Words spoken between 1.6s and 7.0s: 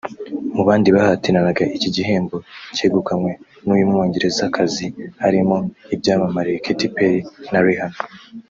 iki gihembo cyegukanywe n’uyu Mwongerezakazi harimo ibyamamare Katy